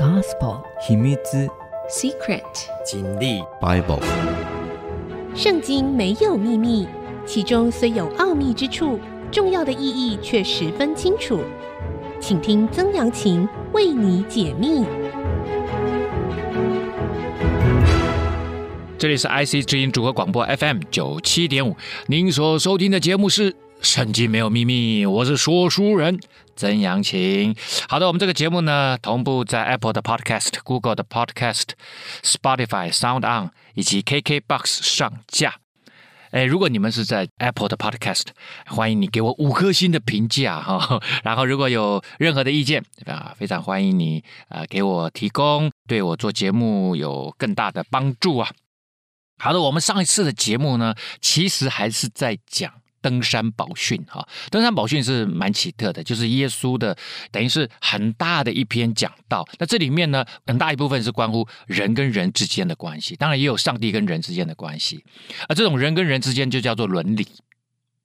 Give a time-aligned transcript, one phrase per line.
[0.00, 1.14] Gospel 秘密
[1.90, 2.40] Secret
[2.90, 4.00] 真理 Bible
[5.34, 6.88] 圣经没有秘密，
[7.26, 8.98] 其中虽有奥秘之处，
[9.30, 11.40] 重要的意义却十分清楚。
[12.18, 14.86] 请听曾阳晴为你解密。
[18.96, 21.76] 这里是 IC 之音组合广播 FM 九七点五，
[22.06, 23.54] 您所收听的节目是。
[23.82, 26.20] 圣经没有秘密，我是说书人
[26.54, 27.54] 曾阳晴。
[27.88, 31.70] 好的，我们这个节目呢，同步在 Apple 的 Podcast、Google 的 Podcast、
[32.22, 35.56] Spotify、Sound On 以及 KKBox 上架。
[36.32, 38.26] 诶，如果你们是在 Apple 的 Podcast，
[38.66, 41.00] 欢迎你给我五颗星的评价哈。
[41.24, 48.50] 然后，如果有任何的意见啊，非常欢迎你啊，给我提供，对我做节目有更大的帮助啊。
[49.38, 52.70] 好的，我们上一次的节目呢，其实还是在讲。
[53.00, 56.96] 登山宝训，哈，登山宝训是蛮奇特的，就是耶稣的，
[57.30, 59.46] 等于是很大的一篇讲道。
[59.58, 65.04] 那这里面呢，很大一部分是关乎人跟人之间的关系，当然也有上帝跟人之间的关系。
[65.48, 67.26] 而这种人跟人之间就叫做伦理。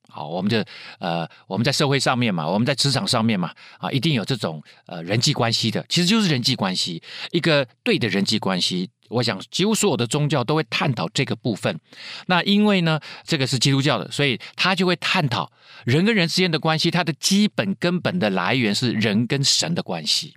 [0.08, 0.64] 好，我们就
[0.98, 7.02] 呃，我们在社会上面嘛，我们在职场上面嘛，啊，一定有这种呃人际关系的，其实就是人际关系，
[7.32, 8.88] 一个对的人际关系。
[9.08, 11.78] 我想，几乎所有的宗教都会探讨这个部分。
[12.26, 15.50] 那因为呢，这个是基督教的，所以他就会探讨
[15.84, 16.90] 人跟人之间的关系。
[16.90, 20.34] 它的基本根本的来源是人跟神的关系。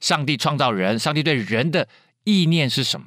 [0.00, 1.88] 上帝创造人，上帝对人的
[2.24, 3.06] 意念是什么？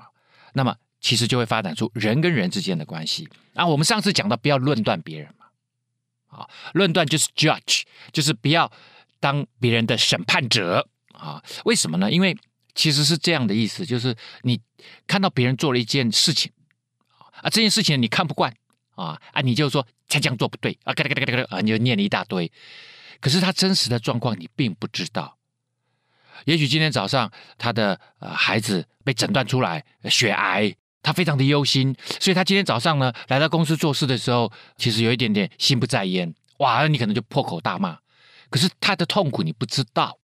[0.53, 3.29] 那么其实就会发展出人跟人之间的关系。
[3.53, 8.71] 啊，我们上次讲到不要论断别人嘛，啊，论断就是 judge，就是不要
[9.19, 11.43] 当别人的审判者啊。
[11.65, 12.11] 为什么呢？
[12.11, 12.35] 因为
[12.77, 14.61] 其实是这样的意思，就是你
[15.07, 16.51] 看到别人做了一件事情，
[17.41, 18.53] 啊，这件事情你看不惯
[18.95, 22.51] 啊，啊，你就说他这样做不对啊，嘎嘎嘎嘎嘎啊，你就念了一大堆。
[23.19, 25.39] 可是他真实的状况你并不知道。
[26.45, 37.97] 也许今天早上他的呃孩子被诊断出来血癌，他非常的忧心，所以他今天早上呢来到公司做事的时候，其实有一点点心不在焉，哇，你可能就破口大骂。
[38.51, 40.19] 可是他的痛苦你不知道。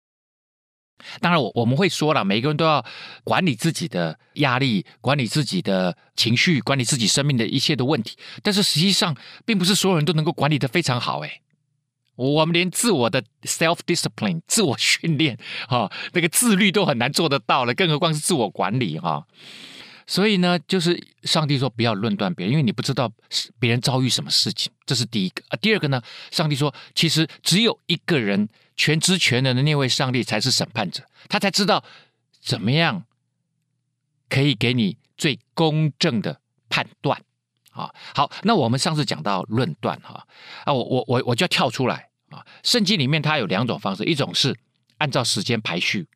[1.20, 2.84] 当然，我我们会说了，每个人都要
[3.24, 8.18] 管理自己的压力，管理自己的情绪，管理自己生命的一切的问题。
[8.42, 9.16] 但是实际上，
[9.46, 11.20] 并不是所有人都能够管理得非常好。
[11.20, 11.42] 诶，
[12.16, 15.38] 我们连自我的 self discipline 自我训练，
[15.68, 19.26] 哈，那个自律都很难做得到了，更何况是自我管理，哈。
[20.06, 23.10] 所以呢，就是上帝说不要论断别人，因为你不知道
[23.58, 25.42] 别人遭遇什么事情，这是第一个。
[25.48, 31.84] 啊，第二个呢，上帝说，其实只有一个人全知全能的那位上帝才是审判者，他才知道
[32.42, 33.06] 怎么样
[34.30, 36.40] 可以给你最公正的
[36.70, 37.22] 判断。
[37.72, 40.28] 啊，好，那我们上次讲到论断，哈，
[40.64, 44.56] 啊，我我我我就要跳出来啊，圣经里面它有两种方式，一种是
[45.00, 46.08] 按照时间排序。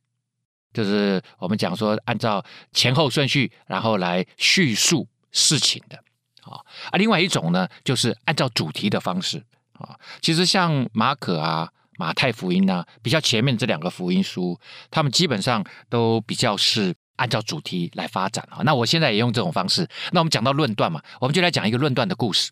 [0.71, 5.97] 就是我们讲说，按照前后顺序，然后来叙述事情的
[6.43, 6.61] 啊。
[6.91, 9.97] 啊，另外一种呢，就是按照主题的方式啊。
[10.21, 14.59] 其实像马可啊、马太福音啊，比较前面这两个福音书，
[14.89, 18.61] 他们基本上都比较是按照主题来发展啊。
[18.63, 19.87] 那我现在也用这种方式。
[20.11, 22.51] 那我们讲到论断嘛，我们就来讲一个论断的故事。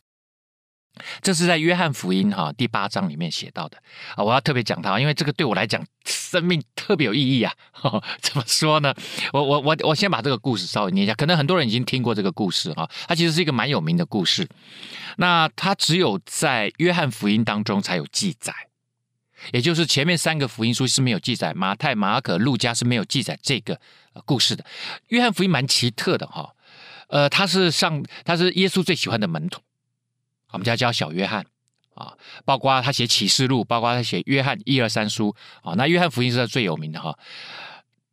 [1.21, 3.77] 这是在约翰福音哈第八章里面写到的
[4.15, 7.53] 啊，我要特别讲它，因为这个对我来讲生命特别有意义啊。
[8.21, 8.95] 怎么说呢？
[9.33, 14.47] 我我我我先把这个故事稍微念一下，可能很多人已经听过这个故事哈，它其实是一个蛮有名的故事。
[15.17, 18.53] 那它只有在约翰福音当中才有记载，
[19.53, 23.79] 也就是前面三个福音书是没有记载，马太、马可、路加是没有记载这个
[24.25, 24.65] 故事的。
[25.09, 26.53] 约翰福音蛮奇特的哈，
[27.07, 29.61] 呃，他是上他是耶稣最喜欢的门徒。
[30.51, 31.45] 我们家叫小约翰
[31.95, 32.13] 啊，
[32.45, 35.73] 包括他写启示录，包括他写约翰一二三书啊。
[35.75, 37.17] 那约翰福音是他最有名的哈，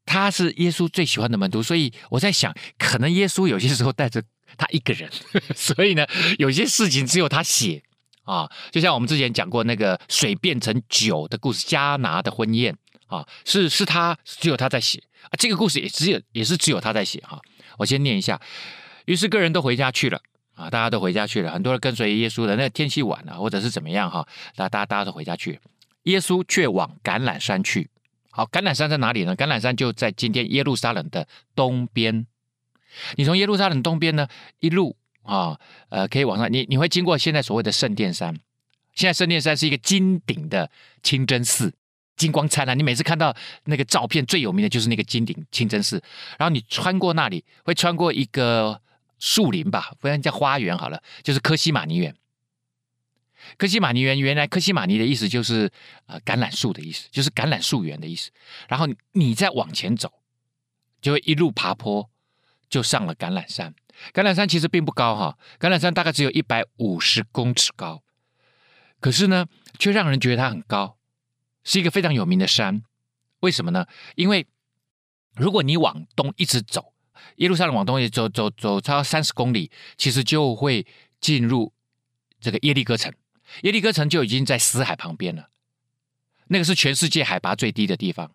[0.05, 4.23] 他是耶稣最喜欢的门徒，所以我在想，可能耶稣有些时候带着
[4.57, 5.09] 他一个人，
[5.55, 6.05] 所以呢，
[6.39, 7.85] 有些事情只有他写
[8.25, 8.51] 啊。
[8.71, 15.33] 就像我们之前讲过那个水变成酒的故事，迦拿的婚宴啊，是是他只有他在写啊。
[15.39, 17.41] 这个故事也只有也是只有他在写哈。
[17.79, 18.41] 我先念一下，
[19.07, 20.21] 于是个人都回家去了。
[20.55, 22.55] 啊，大家都回家去了，很多人跟随耶稣的。
[22.57, 24.29] 那个天气晚了，或者是怎么样哈？
[24.55, 25.59] 大大家大家都回家去，
[26.03, 27.89] 耶稣却往橄榄山去。
[28.31, 29.35] 好，橄榄山在哪里呢？
[29.35, 32.27] 橄榄山就在今天耶路撒冷的东边。
[33.17, 34.29] 你从耶路撒冷东边呢，
[34.61, 35.59] 一路啊，
[35.89, 38.39] 呃，可以往上，你你会经过现在所谓的圣殿山。
[38.95, 40.71] 现在圣殿山是一个金顶的
[41.03, 41.73] 清真寺，
[42.17, 42.79] 金光灿烂。
[42.79, 43.35] 你每次看到
[43.65, 46.03] 那个照片，最有名的就是那个金顶清真寺。
[46.39, 48.81] 然后你穿过那里，会穿过一个。
[49.25, 52.13] 树林吧，不然叫花园好了，就是科西马尼园。
[53.57, 55.71] 科西马尼园原来科西马尼的意思就是
[56.07, 58.33] 呃橄榄树的意思，就是橄榄树园的意思。
[58.67, 60.13] 然后你再往前走
[61.01, 62.11] 就会一路爬坡，
[62.69, 63.73] 就上了橄榄山。
[64.13, 68.03] 橄榄山其实并不高哈，橄榄山大概只有一百五十公尺高，
[69.01, 69.47] 可是呢，
[69.79, 70.99] 却让人觉得它很高，
[71.65, 72.83] 是一个非常有名的山。
[73.41, 73.87] 为什么呢？
[74.15, 74.47] 因为
[75.35, 76.93] 如果你往东一直走，
[77.37, 80.87] 耶路撒冷往东一直走走走超三十公里，其实就会
[81.21, 81.73] 进入
[82.41, 83.13] 这个耶利哥城。
[83.63, 85.51] 耶利哥城就已经在死海旁边了，
[86.49, 88.33] 那个是全世界海拔最低的地方，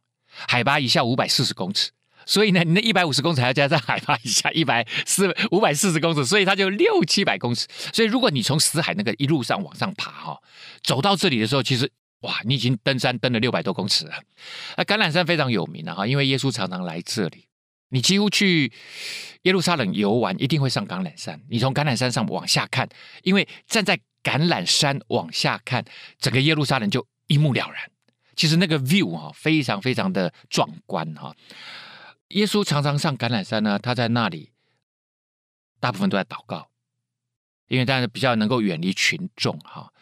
[0.48, 1.92] 海拔以下五百四十公尺。
[2.28, 7.66] 所以呢，你那一百五十公尺还要加上海拔以下一百四五百四十公尺，所以它就六七百公尺。
[7.94, 10.38] 所以如果你从死海那个一路上往上爬哈，
[10.84, 11.90] 走到这里的时候，其实
[12.22, 14.14] 哇，你已经登山登了六百多公尺了。
[14.76, 17.46] 那橄榄山非常有名的哈，因为耶稣常常来这里。
[17.90, 18.70] 你几乎去
[19.44, 21.40] 耶路撒冷游玩，一定会上橄榄山。
[21.50, 22.90] 你从橄榄山上往下看，
[23.24, 25.86] 因为站在橄榄山往下看，
[26.20, 27.90] 整个耶路撒冷就一目了然。
[28.36, 31.34] 其实那个 view 哈，非常非常的壮观哈。
[32.30, 34.52] 耶稣常常上橄榄山呢，他在那里
[35.80, 36.70] 大部分都在祷告，
[37.68, 39.94] 因为大家比较能够远离群众哈。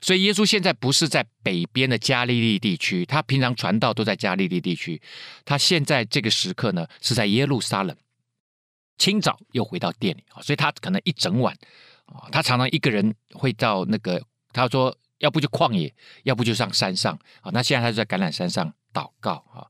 [0.00, 5.00] 所以耶稣现在不是在北边的加利利地区，他平常传道都在加利利地区，
[5.44, 7.96] 他现在这个时刻呢是在耶路撒冷，
[8.96, 11.56] 清早又回到店里啊，所以他可能一整晚
[12.06, 14.20] 啊，他常常一个人会到那个，
[14.52, 17.50] 他说要不就旷野，要不就上山上啊。
[17.52, 19.66] 那现在他就在橄榄山上祷告啊，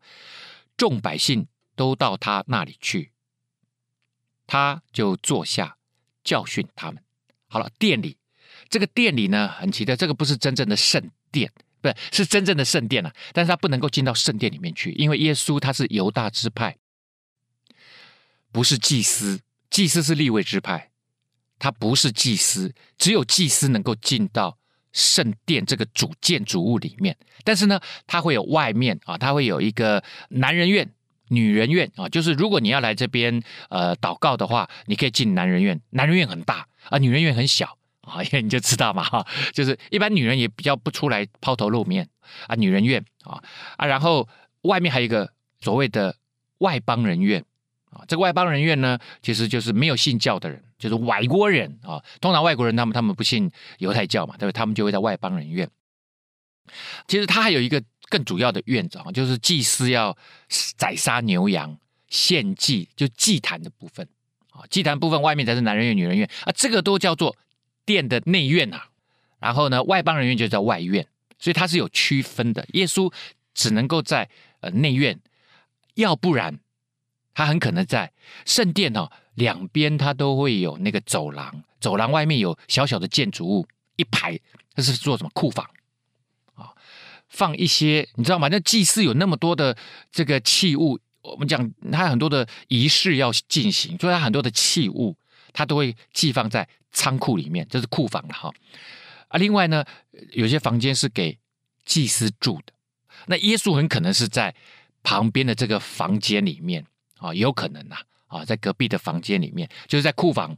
[0.76, 1.46] 众百姓。
[1.78, 3.12] 都到他那里去，
[4.48, 5.76] 他就坐下
[6.24, 7.00] 教训他们。
[7.46, 8.16] 好了，殿里
[8.68, 13.14] 这个殿里呢，很奇特，这个不是真正的圣殿，不是，是真正的圣殿啊。
[13.32, 16.76] 但是他不能够进到圣殿里面去，因为耶稣他是犹大支派，
[18.50, 19.40] 不是祭司，
[19.70, 20.90] 祭司是立位支派，
[21.60, 24.58] 他不是祭司，只有祭司能够进到
[24.92, 27.16] 圣殿这个主建筑物里面。
[27.44, 30.92] 但是呢，他会有外面啊，他会有一个男人院。
[31.28, 35.80] 女人院啊，就是如果你要来这边呃祷告的话，你可以进男人院。
[35.90, 42.08] 男人院很大啊，女人院很小啊，因为你就知道嘛哈， 就是一般女人也比较不出来抛头露面
[42.46, 42.54] 啊。
[42.54, 43.42] 女人院啊
[43.76, 44.28] 啊，然后
[44.62, 45.30] 外面还有一个
[45.60, 46.14] 所谓的
[46.58, 47.44] 外邦人院
[47.90, 48.04] 啊。
[48.08, 52.02] 这个外邦人院呢，其实就是没有信教的人，就是外国人啊。
[52.20, 54.52] 通常外国人他们他们不信犹太教嘛，对不对？
[54.52, 55.68] 他们就会在外邦人院。
[57.06, 57.82] 其实他还有一个。
[58.08, 60.16] 更主要的院子啊，就是祭司要
[60.76, 61.78] 宰杀牛羊
[62.08, 64.08] 献祭，就祭坛的部分
[64.50, 64.64] 啊。
[64.70, 67.36] 祭坛部分外面才是男人院、女人院啊，这个都叫做
[67.84, 68.88] 殿的内院啊。
[69.38, 71.06] 然后呢，外邦人院就叫外院，
[71.38, 72.66] 所以它是有区分的。
[72.72, 73.12] 耶稣
[73.54, 74.28] 只能够在
[74.60, 75.20] 呃内院，
[75.94, 76.58] 要不然
[77.34, 78.12] 他很可能在
[78.44, 84.36] 圣殿哦两边，他都会有那个走廊，走廊外面有小小的建筑物一排，
[84.74, 85.68] 这是做什么库房？
[87.28, 88.48] 放一些，你知道吗？
[88.50, 89.76] 那祭祀有那么多的
[90.10, 95.14] 这个器物，我们讲他很多的仪式要进行，所以他很多的器物，
[95.52, 98.50] 他都会寄放在仓库里面，这是库房了哈。
[99.28, 99.84] 啊，另外呢，
[100.32, 101.38] 有些房间是给
[101.84, 102.72] 祭司住的，
[103.26, 104.54] 那耶稣很可能是在
[105.02, 106.84] 旁边的这个房间里面
[107.18, 107.96] 啊，有可能呐
[108.26, 110.56] 啊，在隔壁的房间里面，就是在库房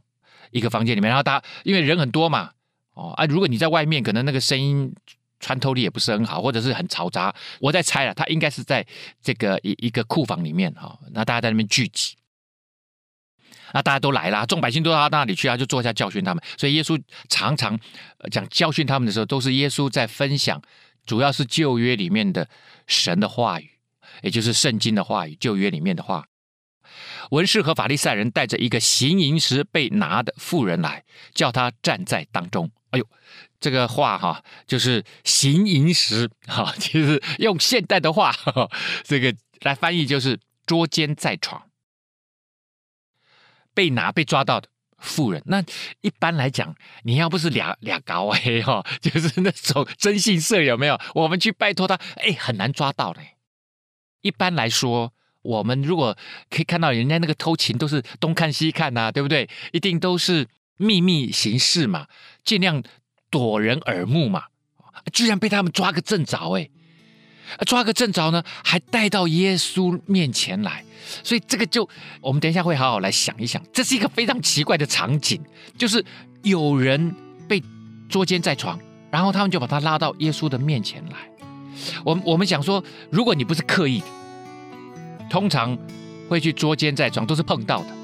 [0.51, 2.51] 一个房间里面，然后他因为人很多嘛，
[2.93, 4.95] 哦啊，如果你在外面，可能那个声音。
[5.41, 7.35] 穿透力也不是很好，或者是很嘈杂。
[7.59, 8.85] 我在猜了，他应该是在
[9.21, 10.97] 这个一一个库房里面哈。
[11.11, 12.15] 那大家在那边聚集，
[13.73, 16.41] 那大家都来了，众百姓都到那里去啊，就坐下教训他们。
[16.57, 17.77] 所以耶稣常常
[18.31, 20.61] 讲教训他们的时候，都是耶稣在分享，
[21.05, 22.47] 主要是旧约里面的
[22.85, 23.71] 神的话语，
[24.21, 26.27] 也就是圣经的话语，旧约里面的话。
[27.31, 32.69] 文士和法利赛人带着一个行淫时被拿的妇人来，叫他站在当中。
[32.89, 33.07] 哎呦！
[33.61, 38.33] 这个话哈，就是行淫时哈， 其实用现代的话，
[39.05, 41.69] 这个来翻译就是捉奸在床，
[43.75, 45.43] 被拿被抓到的妇人。
[45.45, 45.63] 那
[46.01, 50.99] 一般来讲，你要不是俩俩高哎哈， 就是那种征信社有没有？
[51.13, 53.37] 我们去拜托他，哎，很难抓到嘞。
[54.21, 55.13] 一般来说，
[55.43, 56.17] 我们如果
[56.49, 59.47] 可以看到人家那个偷情，都是东看西看呐、啊，对不对？
[59.71, 62.07] 一定都是秘密行事嘛，
[62.43, 62.83] 尽量。
[63.31, 64.43] 躲人耳目嘛，
[65.11, 66.69] 居然被他们抓个正着哎，
[67.65, 70.83] 抓个正着呢，还带到耶稣面前来，
[71.23, 71.89] 所以这个就
[72.21, 75.41] 我们等一下会好好来想一想，这是一个非常奇怪的场景，
[75.77, 76.05] 就是
[76.43, 77.15] 有人
[77.47, 77.63] 被
[78.07, 78.77] 捉奸在床，
[79.09, 81.17] 然后他们就把他拉到耶稣的面前来。
[82.03, 84.05] 我我们想说，如果你不是刻意的，
[85.29, 85.77] 通常
[86.29, 88.00] 会去捉奸在床，都是碰到的。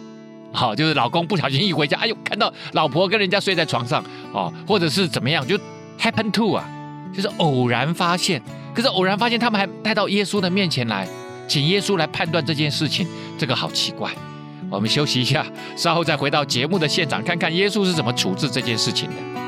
[0.52, 5.58] 好，就是老公不小心一回家，哎呦，看到老婆跟人家睡在床上，哦，或者是怎么样，就
[6.00, 6.68] happen to 啊，
[7.14, 8.42] 就是偶然发现。
[8.74, 11.08] 可是偶然发现，他们还带到耶稣的面前来，
[11.48, 14.12] 请耶稣来判断这件事情，这个好奇怪。
[14.70, 19.47] 我们休息一下，稍后再回到节目的现场，看看耶稣是怎么处置这件事情的。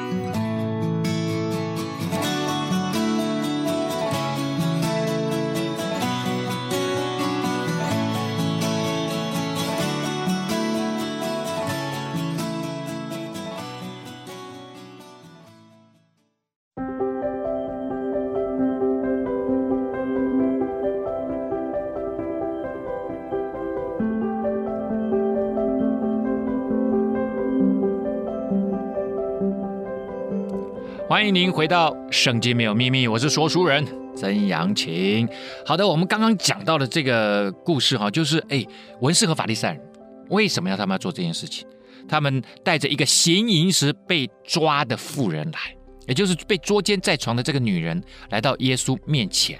[31.20, 33.86] 欢迎您回到《圣经没有秘密》，我是说书人
[34.16, 35.28] 曾阳晴。
[35.66, 38.66] 好的，我们刚刚讲到的这个故事哈，就是哎，
[39.02, 39.82] 文士和法利赛人
[40.30, 41.68] 为什么要他们要做这件事情？
[42.08, 45.60] 他们带着一个行淫时被抓的妇人来，
[46.08, 49.60] 也就是被捉奸在床的这个女人，来到耶稣面前。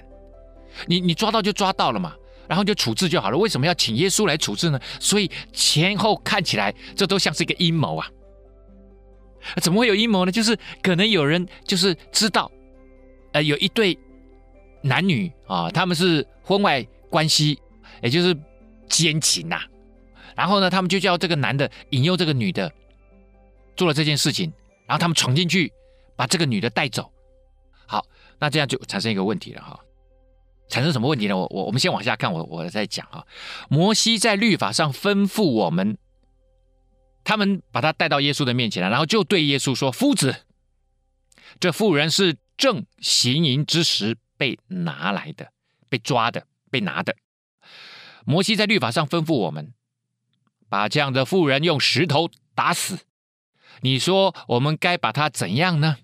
[0.88, 2.14] 你你抓到就抓到了嘛，
[2.48, 3.38] 然后就处置就好了。
[3.38, 4.80] 为什么要请耶稣来处置呢？
[4.98, 8.08] 所以前后看起来，这都像是一个阴谋啊。
[9.62, 10.32] 怎么会有阴谋呢？
[10.32, 12.52] 就是可能有人就是知道，
[13.32, 13.98] 呃，有一对
[14.82, 17.60] 男女啊，他们是婚外关系，
[18.02, 18.38] 也就是
[18.88, 19.62] 奸情呐、
[20.36, 22.72] 然后呢，他们就叫这个男的引诱这个女的
[23.76, 24.52] 做了这件事情，
[24.86, 25.72] 然后他们闯进去
[26.16, 27.12] 把这个女的带走。
[27.86, 28.06] 好，
[28.40, 29.80] 那这样就产生一个问题了哈。
[30.68, 31.36] 产生什么问题呢？
[31.36, 33.26] 我我我们先往下看，我我再讲啊。
[33.70, 35.98] 摩西在律法上吩咐我们。
[37.30, 40.48] 他们把他带到耶稣的面前来，然后就对耶稣说：“夫子，
[41.60, 45.52] 这妇人是正行淫之时被拿来的，
[45.90, 47.16] 被抓的，被拿的。
[48.26, 49.76] 摩西在律法上吩咐我们，
[50.70, 52.98] 把这样的妇人用石头打死。
[53.82, 55.98] 你说我们该把他怎样呢？”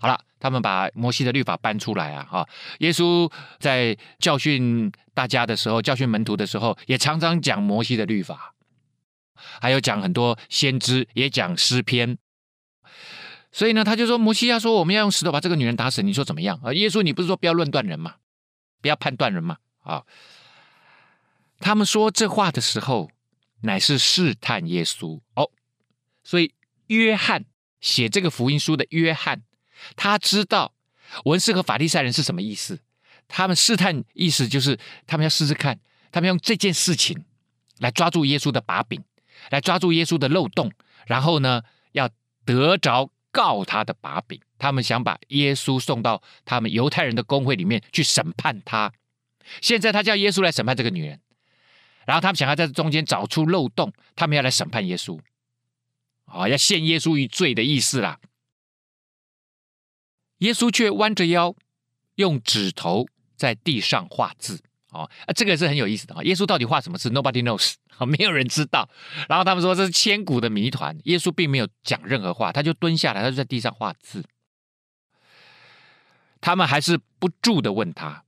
[0.00, 2.24] 好了，他们把摩西的律法搬出来啊！
[2.24, 8.54] 哈，耶稣在教训大家的时候，教训门徒的时候，也常常讲摩西的律法。
[9.60, 12.18] 还有讲很多先知，也讲诗篇，
[13.52, 16.60] 所以呢，他就说摩西亚说我们要用石头把这个女人打死，你说怎么样？
[16.62, 18.16] 啊，耶稣，你不是说不要论断人吗？
[18.82, 19.56] 不要判断人吗？
[19.82, 20.04] 啊，
[21.60, 23.10] 他们说这话的时候，
[23.62, 25.50] 乃是试探耶稣哦。
[26.22, 26.54] 所以
[26.88, 27.44] 约翰
[27.80, 29.42] 写这个福音书的约翰，
[29.96, 30.74] 他知道
[31.24, 32.80] 文士和法利赛人是什么意思。
[33.28, 35.80] 他们试探意思就是他们要试试看，
[36.12, 37.24] 他们用这件事情
[37.78, 39.02] 来抓住耶稣的把柄。
[39.50, 40.72] 来抓住耶稣的漏洞，
[41.06, 41.62] 然后呢，
[41.92, 42.08] 要
[42.44, 44.40] 得着告他的把柄。
[44.58, 48.92] 他们想把耶稣送到他们犹太人的公会里面去审判他。
[49.60, 51.20] 现在他叫耶稣来审判这个女人，
[52.06, 55.18] 然后他们想要在中间找出漏洞，他们要来审判耶稣，
[56.24, 58.18] 啊、哦，要陷耶稣于罪的意思啦。
[60.38, 61.54] 耶稣却弯着腰，
[62.16, 64.62] 用指头在地上画字。
[64.96, 66.22] 哦，啊，这个是很有意思的啊！
[66.22, 67.74] 耶稣到底画什么字？Nobody knows，
[68.06, 68.88] 没有人知道。
[69.28, 70.98] 然后他们说这是千古的谜团。
[71.04, 74.24] 耶稣并没有讲任何话，他就蹲下来，他就在地上画字。
[76.40, 78.24] 他们还是不住的问他，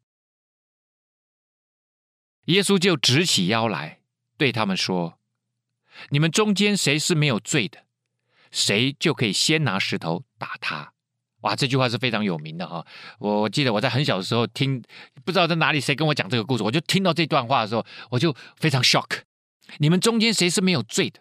[2.47, 4.01] 耶稣就直起腰来，
[4.37, 5.19] 对他们说
[6.11, 7.85] ：“你们中间谁是没有罪的，
[8.51, 10.95] 谁就可以先拿石头打他。”
[11.43, 12.85] 哇，这句话是非常有名的哈！
[13.21, 14.83] 我记得我在很小的时候听，
[15.25, 19.21] 不知道在哪里谁跟我讲这个故事，我就听到这段话的时候，我就非常 shock。
[19.79, 21.21] 你们中间谁是没有罪的，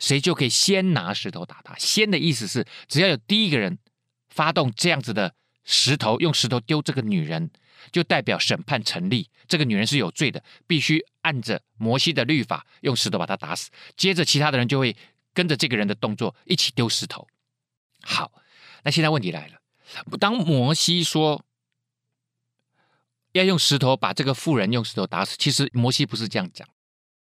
[0.00, 1.76] 谁就可以先拿石头打他。
[1.78, 3.78] 先的意思是，只要有第一个人
[4.28, 7.50] 发动这样子的石头，用石头丢这个女人，
[7.92, 13.70] 就代表审判成立，这个女人是有罪的，必须按着摩西的律法用石头把她打死。
[13.96, 14.96] 接着其他的人就会
[15.32, 17.28] 跟着这个人的动作一起丢石头。
[18.02, 18.32] 好。
[18.84, 19.54] 那现在问题来了，
[20.20, 21.42] 当摩西说
[23.32, 26.68] 要用石头把这个妇人用石头打死，其实摩西不是这样讲。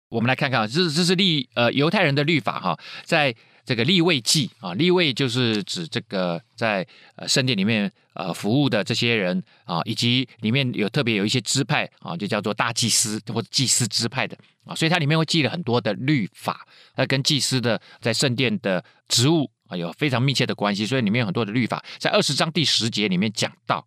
[0.09, 19.51] 我们来看看啊，这是这是立呃犹太人的律法哈，在这个利位记啊，利位就是指这个在呃圣殿里面呃服务的这些人啊，以及里面有特别有一些支派啊，就叫做大祭司或者祭司支派的啊，所以它里面会记了很多的律法，它跟祭司的在圣殿的职务。
[19.71, 23.87] 啊，有非常密切的关系，所以里面有很多的律法，在二十章第十节里面讲到，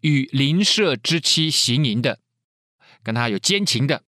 [0.00, 2.20] 与邻舍之妻行淫的，
[3.02, 4.04] 跟他有奸情的，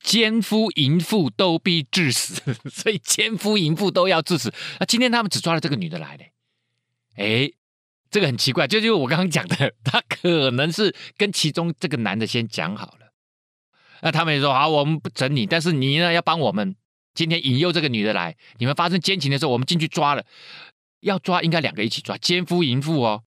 [0.00, 4.52] 奸夫淫妇都必致死， 所以奸夫淫妇都要致死。
[4.80, 6.32] 那今天他们只抓了这个女的来嘞，
[7.14, 7.52] 哎，
[8.10, 13.12] 这个很奇怪，就就是我刚刚讲的，他可能是跟其中这个男的先讲好了，
[14.02, 16.74] 那他们也说好，我们不整你，但是你呢要帮我们。
[17.14, 20.24] 今天引诱这个女的来，你们发生奸情的时候，我们进去抓了，
[21.00, 23.22] 要抓应该两个一起抓，奸夫淫妇哦，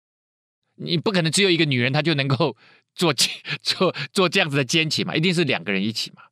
[0.76, 2.58] 你不可能只有一个女人，她就能够
[2.94, 3.14] 做
[3.64, 5.16] 做做这样子的奸情嘛？
[5.16, 6.24] 一定是两个人一起嘛。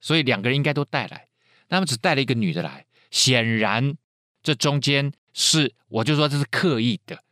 [0.00, 1.26] 所以两个人应该都带来，
[1.68, 3.96] 他们只带了一个女的来，显然
[4.42, 7.24] 这中间是我就说这是刻意的，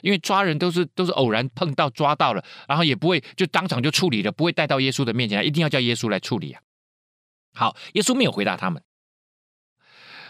[0.00, 6.60] 因为抓人都是都是偶然碰到抓到了，然后也不会就当场就处理了，不会带到耶稣的面前来，一定要叫耶稣来处理啊。
[7.54, 8.82] 好，耶稣没有回答他们，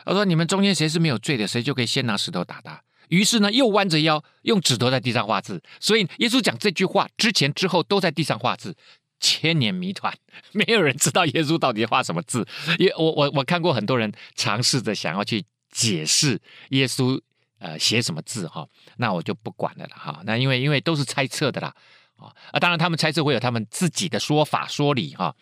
[0.04, 5.62] 他说：“你们中间谁是没有罪的，谁就可以先拿石头打他。”于是呢，又弯着腰用指头在地上画字。
[5.78, 8.76] 所以耶稣讲这句话之前之后都在地上画字。
[9.20, 10.12] 千年谜团，
[10.50, 12.44] 没有人知道耶稣到底画什么字。
[12.78, 17.20] 也我我我看过很多人尝试着想要去解释耶稣
[17.60, 20.20] 呃写什么字哈，那我就不管了了哈。
[20.24, 21.72] 那因为因为都是猜测的啦
[22.16, 25.36] 啊，当然他们猜测会有他们自己的说法说理哈。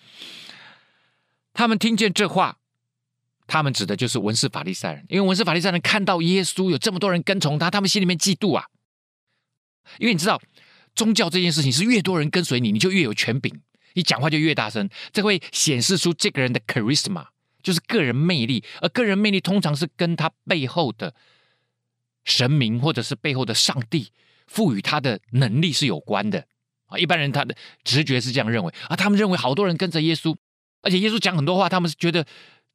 [1.61, 2.57] 他们听见这话，
[3.47, 8.65] 他们指的就是文士法利赛人，因为文士法利赛人看到耶稣有这么多人跟从他，他们心里面嫉妒啊。
[9.99, 10.41] 因为你知道
[10.95, 13.61] 宗教这件事情是越多人跟随你，你就越有权柄。
[13.93, 17.27] 你讲话就越大声，这会显示出这个人的 charisma，
[17.63, 18.65] 就是个人魅力。
[18.81, 21.15] 而个人魅力通常是跟他背后的
[22.25, 24.11] 神明或者是背后的上帝
[24.47, 26.47] 赋予他的能力是有关的
[26.87, 26.97] 啊。
[26.97, 30.35] 一般人他的直觉是这样认为啊，他们认为好多人跟着耶稣，
[30.83, 32.27] 而且耶稣讲很多话，他们是觉得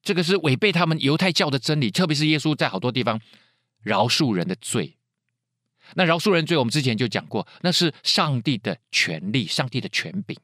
[0.04, 1.90] 这个是违背他们犹太教的真理。
[1.90, 3.20] 特别是耶稣在好多地方
[3.82, 4.96] 饶恕人的罪，
[5.96, 10.38] 那饶恕人罪，我们之前就讲过，那是上帝的权利，上帝的权柄。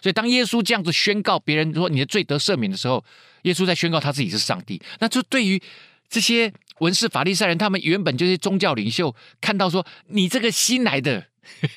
[0.00, 3.04] 所以，当耶稣这样子宣告别人说你的罪得赦免的时候，
[3.42, 4.80] 耶稣在宣告他自己是上帝。
[5.00, 5.60] 那就对于
[6.08, 11.26] 这些文士法利赛人，他们原本就是宗教领袖，看到说你这个新来的，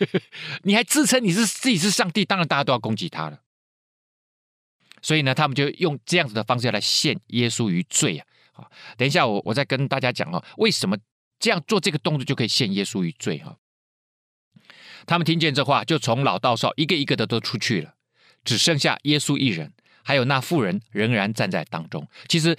[0.64, 3.40] 你还自称你是自己是上帝，当然大家都要攻击他了。
[5.02, 8.26] 所以呢，他们就用这样子的方式来陷耶稣于罪啊！
[8.54, 10.98] 好，等一下我我再跟大家讲哦，为什么
[11.40, 13.58] 这样做这个动作就可以陷耶稣于罪哈？
[15.08, 17.96] 他们听见这话，就从老到少一个一个的都出去了。
[18.44, 22.08] 只剩下耶稣一人，还有那妇人仍然站在当中。
[22.28, 22.56] 其实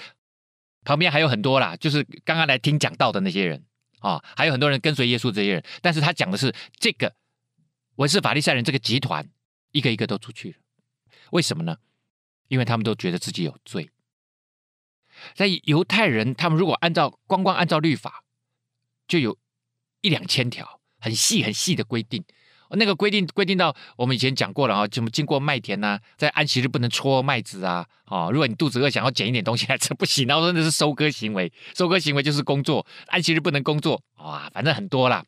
[0.84, 3.64] 旁边还有很多啦，就是刚刚来听讲道的那些人
[4.00, 5.64] 啊、还有很多人跟随耶稣这些人。
[5.80, 7.14] 但是他讲的是这个
[7.96, 9.28] 文士法利赛人这个集团，
[9.70, 10.56] 一个一个都出去了。
[11.30, 11.76] 为什么呢？
[12.52, 13.88] 因为他们都觉得自己有罪。
[15.32, 18.24] 在犹太人，他们如果按照光光按照律法，
[19.08, 19.38] 就有
[20.02, 22.22] 一两千条很细很细的规定。
[22.72, 35.24] 那个规定规定到我们以前讲过了啊，怎么经过麦田呐、啊，在安息日不能搓麦子啊，啊，如果你肚子饿想要捡一点东西 来吃不行，然后说那是收割行为，收割行为就是工作，安息日不能工作，哇，反正很多啦。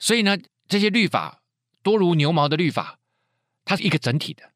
[0.00, 1.40] 所以呢，这些律法
[1.84, 2.98] 多如牛毛的律法，
[3.64, 4.50] 它是一个整体的，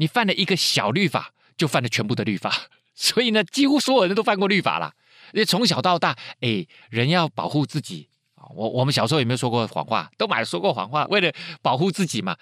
[0.00, 2.50] 你犯了一个小律法，就犯了全部的律法。
[2.96, 4.94] 所以呢，几乎所有人都犯过律法了，
[5.34, 8.08] 因为从小到大，哎，人要保护自己。
[8.54, 10.10] 我我们小时候有没有说过谎话？
[10.16, 12.34] 都买说过谎话，为了保护自己嘛。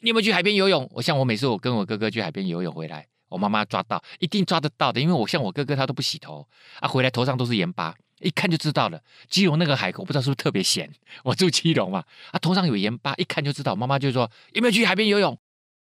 [0.00, 0.90] 你有没有去海边游泳？
[0.92, 6.46] 我像我每次我跟我哥哥去海边游泳回来，我妈妈抓到，一定抓得到的，因为我像我哥哥他都不洗头
[6.80, 9.00] 啊，回来头上都是盐巴，一看就知道了。
[9.30, 10.92] 基隆那个海口不知道是不是特别咸？
[11.22, 13.76] 我住基隆嘛，啊头上有盐巴，一看就知道。
[13.76, 15.38] 妈妈就说有没有去海边游泳？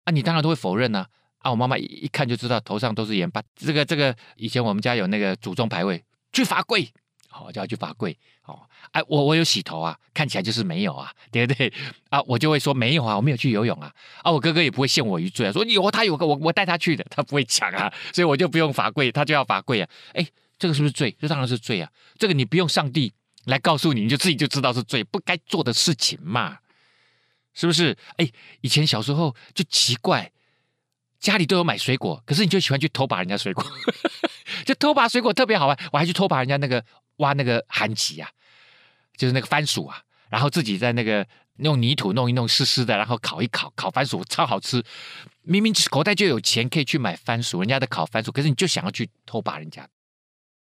[0.05, 1.07] 啊，你当然都会否认呐。
[1.39, 3.43] 啊，我妈妈一看就知道头上都是盐巴。
[3.55, 6.89] 这个这个以前我们家有那个祖宗牌位，去罚跪。
[7.29, 8.17] 好，就要去罚跪。
[8.45, 8.61] 哦，
[8.93, 11.73] 哎，我我有洗头啊，看起来就是没有啊，对不对？
[12.09, 13.93] 啊，我就会说没有啊，我没有去游泳啊。
[14.23, 19.89] 啊，我哥哥也不会陷我于罪啊，说有他有个我我带他去的，他不会抢啊，所以我就不用罚跪，他就要罚跪啊。
[20.13, 20.25] 哎，
[20.59, 21.15] 这个是不是罪？
[21.21, 21.91] 这当然是罪啊。
[22.19, 23.13] 这个你不用上帝
[23.47, 26.59] 来告诉你，你就自己就知道是罪，不该做的事情嘛，
[27.55, 27.97] 是不是？
[28.19, 30.31] 哎，以前小时候就奇怪，
[31.19, 33.65] 家里都有买水果，可是你就喜欢去偷拔人家水果，
[34.67, 36.85] 就偷拔水果特别好玩，我还去偷拔人家那个。
[37.19, 38.29] 挖那个番薯啊，
[39.17, 41.25] 就是那个番薯啊，然后自己在那个
[41.59, 44.83] 用泥土弄一弄湿湿的，然后烤一烤，烤番薯超好吃。
[45.43, 49.89] 明明口袋就有钱可以去买番薯，人家的烤番薯，可是你就想要去偷拔人家，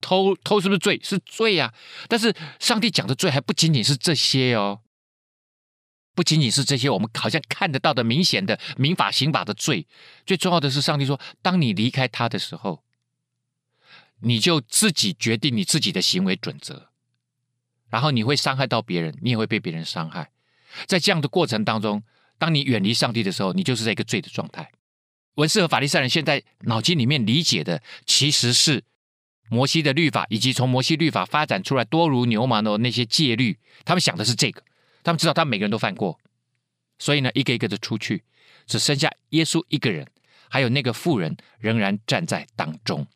[0.01, 0.99] 偷偷是不是罪？
[1.05, 1.75] 是罪呀、啊。
[2.09, 4.81] 但是上帝讲的罪还不仅仅是这些哦，
[6.15, 9.87] 不仅仅是这些，我们好像看得到的明显的民法刑法的罪。
[10.27, 12.83] 最重要的是，上帝说，当你离开他的时候。
[14.23, 16.91] 你就自己决定你自己的行为准则，
[17.89, 20.31] 然后你会伤害到别人，你也会被别人伤害。
[20.85, 22.03] 在这样的过程当中，
[22.37, 24.73] 当你远离上帝的时候，你就是在一个罪的状态。
[25.37, 28.85] 文士和法利赛人现在脑筋里面理解的，其实是
[29.49, 33.59] 摩西的律法，以及从摩西律法发展出来多如牛毛的那些戒律。
[33.87, 34.63] 他们想的是这个，
[35.03, 36.19] 他们知道他们每个人都犯过，
[36.99, 38.23] 所以呢，一个一个的出去，
[38.67, 40.07] 只剩下耶稣一个人，
[40.49, 43.07] 还有那个妇人仍然站在当中。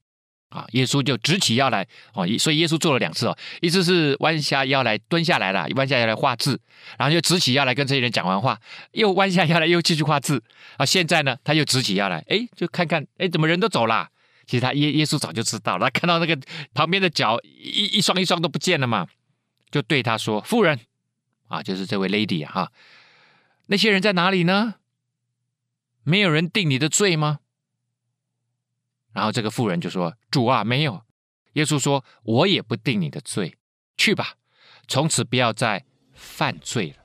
[0.51, 6.61] 啊，耶稣就直起腰来哦，所以耶稣做了两次哦，一次是弯下腰来蹲下来了，弯下腰来画字，
[6.97, 8.57] 然后又直起腰来跟这些人讲完话，
[8.93, 10.41] 又弯下腰来又继续画字
[10.77, 10.87] 啊。
[10.87, 14.09] 现在呢，他又直起腰来，哎，就看看，哎，怎么人都走了？
[14.47, 16.41] 其实他耶耶稣早就知道了，他看到那个
[16.73, 19.09] 旁边的脚一一双一双都不见了嘛，
[19.73, 20.79] 就对他说：“妇人
[21.55, 22.73] 啊，就是这位 lady 啊，哈，
[23.67, 24.75] 那些人在哪里呢？
[26.03, 27.41] 没有人定你的罪吗？”
[29.13, 31.03] 然后这个妇人就说：“主啊，没有。”
[31.55, 33.57] 耶稣说：“我也不定你的罪，
[33.97, 34.35] 去吧，
[34.89, 36.97] 从此不要再犯罪了。”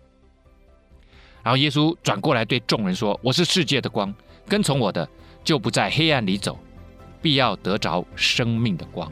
[1.43, 4.13] 然后耶稣转过来对众人说：“我是世界的光，
[4.47, 5.07] 跟从我的
[5.43, 6.59] 就不在黑暗里走。”
[7.21, 9.11] 必要得着生命的光。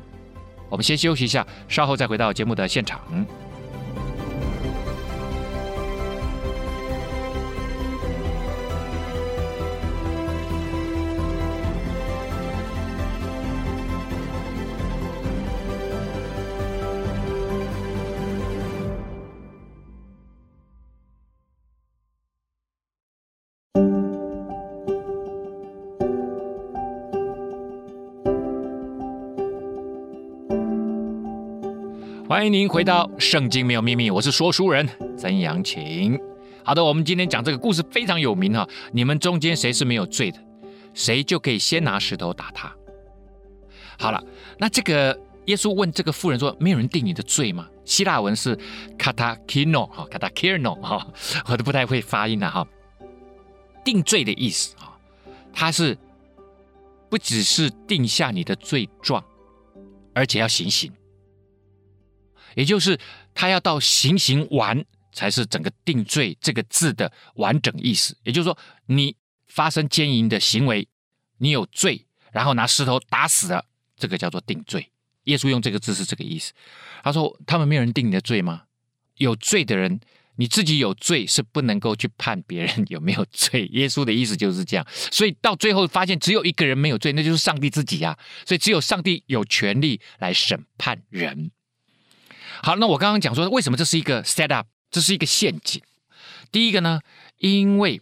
[0.69, 3.01] 我们先休息一下，稍后再回到节目的现场。
[32.37, 36.15] 欢迎您回到《圣经没有秘密》，我是说书人曾阳晴。
[36.63, 38.69] 好的，我们今天讲这个故事非常有名哈。
[38.91, 40.37] 你们中间谁是没有罪的，
[40.93, 42.71] 谁就可以先拿石头打他。
[43.97, 44.23] 好了，
[44.59, 48.55] 那这个耶稣问这个妇人说：“没有人定你的罪吗？”希腊文是
[48.99, 51.07] katakino 哈，katakino 哈，
[51.47, 52.67] 我都不太会发音了哈。
[53.83, 54.95] 定罪的意思哈，
[55.51, 55.97] 它是
[57.09, 59.25] 不只是定下你的罪状，
[60.13, 60.91] 而且要行刑。
[62.57, 62.99] 也就是
[63.35, 68.17] 他要到行刑完，才是整个定罪这个字的完整意思。
[68.23, 69.15] 也就是说，你
[69.47, 70.87] 发生奸淫的行为，
[71.37, 73.63] 你有罪，然后拿石头打死了，
[73.95, 74.89] 这个叫做定罪。
[75.25, 76.51] 耶稣用这个字是这个意思。
[77.03, 78.63] 他说：“他们没有人定你的罪吗？
[79.17, 79.99] 有罪的人，
[80.37, 84.87] 你自己有罪是不能够去判别人有没有罪。”耶稣的意思就是这样。
[85.11, 88.17] 所以到最后发现只有一个人没有罪，那就是上帝自己啊。
[88.47, 91.51] 所以只有上帝有权利来审判人。
[92.61, 95.81] 好，那我刚刚讲说，为什么这是一个 set up，这是一个陷阱？
[96.51, 97.01] 第一个呢，
[97.37, 98.01] 因为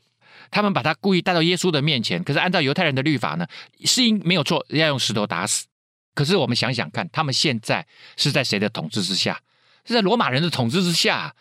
[0.51, 3.45] 他们把他故意带到耶稣的面前，可是按照犹太人的律法呢，
[3.83, 5.65] 是应没有错，要用石头打死。
[6.13, 9.39] 可是我们想想看，他们现在是在谁的统治之下？
[9.85, 11.33] 是在罗马人的统治之下。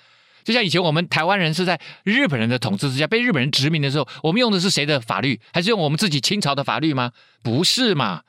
[0.43, 5.41] 就像以前我们台湾人是在日本人的统治之下，被日本人殖民的时候，我们用的是谁的法律？
[5.53, 7.13] 还是用我们自己清朝的法律吗？
[7.43, 8.23] 不是嘛？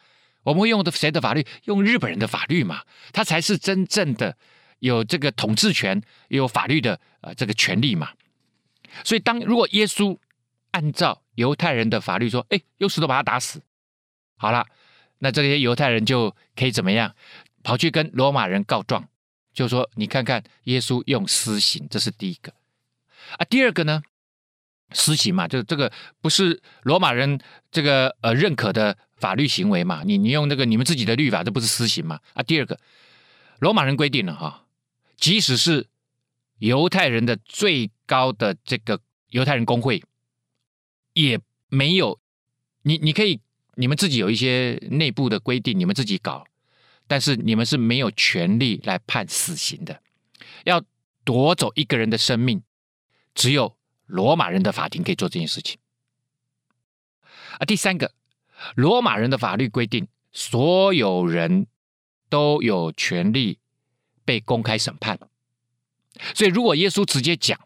[0.43, 1.45] 我们会用的谁的法律？
[1.63, 2.83] 用日本人的法律嘛？
[3.11, 4.37] 他才是真正的。
[4.85, 8.11] 有这个统治权，有法律的呃这个权利嘛，
[9.03, 10.15] 所以当如果耶稣
[10.69, 13.63] 按照犹太人的法律说，哎，用石头把他打死，
[14.37, 14.63] 好了，
[15.17, 17.15] 那这些犹太人就可以怎么样？
[17.63, 19.09] 跑去跟罗马人告状，
[19.53, 22.53] 就说你看看耶稣用私刑，这是第一个
[23.39, 23.41] 啊。
[23.49, 24.03] 第二个呢，
[24.91, 27.39] 私刑嘛，就这个不是罗马人
[27.71, 32.19] 这个呃认可的法律行为嘛，你你用那个你们自己的律法，这不是私刑嘛？
[32.35, 32.77] 啊，第二个，
[33.57, 34.64] 罗马人规定了哈。
[35.17, 35.87] 即使是
[36.59, 38.99] 犹太人的最高的这个
[39.29, 40.03] 犹太人公会，
[41.13, 42.19] 也没有
[42.83, 43.39] 你，你可以
[43.75, 46.45] 你们自己有一些内部的规定，你们自己搞，
[47.07, 50.01] 但是你们是没有权利来判死刑的。
[50.63, 50.83] 要
[51.23, 52.61] 夺走一个人的生命，
[53.33, 53.75] 只有
[54.05, 55.77] 罗马人的法庭可以做这件事情。
[57.57, 58.13] 啊，第三个，
[58.75, 61.67] 罗马人的法律规定，所有人
[62.29, 63.59] 都有权利。
[64.25, 65.17] 被公开审判，
[66.33, 67.57] 所以如果耶稣直接讲，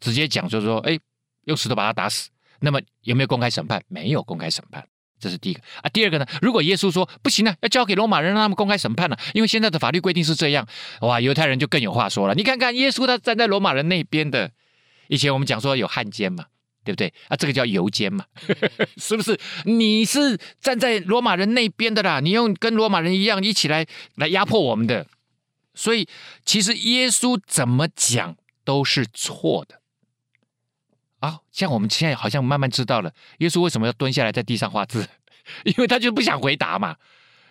[0.00, 0.98] 直接讲就是说，哎，
[1.44, 3.82] 用石头把他打死，那么有没有公开审判？
[3.88, 4.86] 没有公开审判，
[5.18, 5.88] 这是第一个啊。
[5.88, 10.66] 第二个呢，如果耶稣说不行了，要交给罗马人让他们公开审判了，因为现在的法律规定是这样，
[11.00, 12.34] 哇，犹太人就更有话说了。
[12.34, 14.52] 你看看耶稣他站在罗马人那边的，
[15.08, 16.46] 以前我们讲说有汉奸嘛，
[16.84, 17.12] 对不对？
[17.26, 18.24] 啊，这个叫犹奸嘛，
[18.96, 19.36] 是不是？
[19.64, 25.06] 你是站在罗马人那边的啦，你用跟罗马人一样一起来来压迫我们的。
[25.78, 26.08] 所以，
[26.44, 29.80] 其实耶稣怎么讲都是错的。
[31.20, 35.08] 啊，像我们现在好像慢慢知道了，耶稣为什么要蹲下来在地上画字，
[35.62, 36.96] 因为他就不想回答嘛，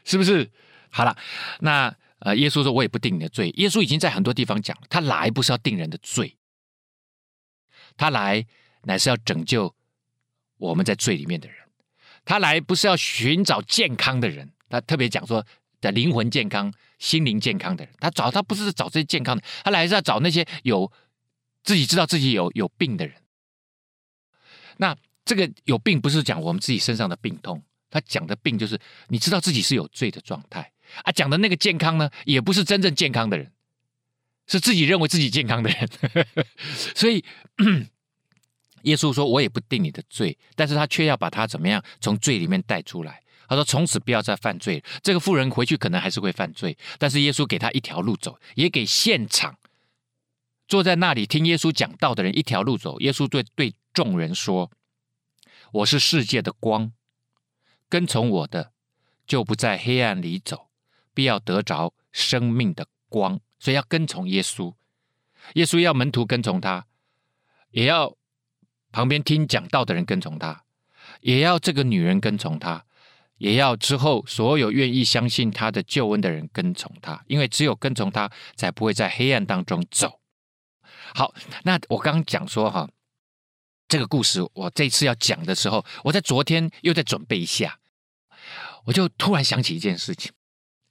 [0.03, 0.51] 是不是？
[0.89, 1.17] 好了，
[1.61, 6.35] 那呃，耶稣说：“我也不定你的罪。”耶稣已经在很多地方讲了，他来不是要定人的罪，
[7.95, 8.45] 他来
[8.83, 9.73] 乃是要拯救
[10.57, 11.57] 我们在罪里面的人，
[12.25, 15.45] 他来不是要寻找健康的人，他特别讲说。
[15.79, 20.91] 的灵魂健康、心灵健康的人，他找他不是找这些健康的，他来是要找那些有
[21.63, 23.15] 自己知道自己有有病的人。
[24.77, 28.79] 那这个有病不是讲我们自己身上的病痛，他讲的病就是
[29.09, 30.71] 你知道自己是有罪的状态
[31.03, 31.11] 啊。
[31.11, 33.51] 讲的那个健康呢，也不是真正健康的人，
[34.47, 35.89] 是自己认为自己健康的人。
[36.95, 37.23] 所以
[38.83, 43.21] 耶稣说：“我也不定你的罪，但是他却要把他怎么样从罪里面带出来。
[43.47, 44.83] 他说：从此不要再犯罪。
[45.01, 49.57] 这个妇人回去可能还是会犯罪，但是耶稣给他一条路走，也给现场
[50.67, 52.99] 坐在那里听耶稣讲道的人一条路走。
[52.99, 54.69] 耶稣对对众人说：
[55.71, 56.91] 我是世界的光。”
[57.89, 58.73] 跟从我的，
[59.25, 60.67] 就不在黑暗里走，
[61.13, 63.39] 必要得着生命的光。
[63.59, 64.75] 所以要跟从耶稣，
[65.53, 66.85] 耶稣要门徒跟从他，
[67.71, 68.17] 也要
[68.91, 70.65] 旁边听讲道的人跟从他，
[71.21, 72.85] 也要这个女人跟从他，
[73.37, 77.23] 也要之后所有愿意相信他的救恩的人跟从他。
[77.27, 80.19] 因为只有跟从他，才不会在黑暗当中走。
[81.13, 82.89] 好，那我刚刚讲说哈。
[83.89, 87.79] 这个故事，我这次要讲的时候，我在昨天又在准备一下，
[88.83, 90.29] 我就突然想起一件事情，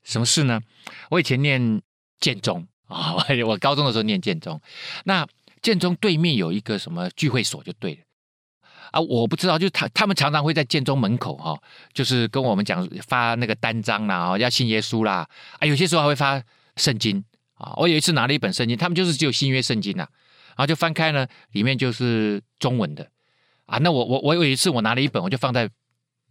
[0.02, 0.62] 什么事呢？
[1.10, 1.82] 我以前念
[2.18, 3.14] 建中啊，
[3.46, 4.58] 我高中的时候念建中，
[5.04, 5.28] 那
[5.60, 8.00] 建中对面有一个什么聚会所，就对了
[8.90, 11.58] 啊，我不知道，就他他们常常会在建中门口哈，
[11.92, 16.42] 就是跟我们讲发那个单张啦，要信耶稣啦，啊，有些时候还会发
[16.76, 20.06] 圣经啊，我有一次拿了一本圣经，他们就是只有新约圣经呐。
[20.58, 23.06] 然后就翻开呢，里面就是中文的
[23.66, 23.76] 啊。
[23.76, 25.68] 那我我我有一次我拿了一本，我就放在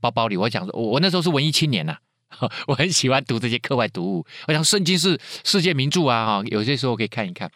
[0.01, 0.35] 包包里。
[0.35, 1.95] 我讲说，我我那时候是文艺青年呐，
[2.65, 4.25] 我很喜欢读这些课外读物。
[4.47, 7.47] 我想圣经是世界名著啊，哈，有些时候可以看一看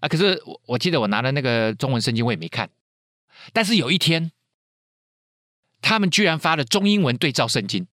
[0.00, 0.06] 啊。
[0.06, 2.68] 可是我我记得我拿的那个中文圣经我也没看。
[3.52, 4.32] 但是有一天，
[5.80, 7.86] 他们居然发了中英文对照圣经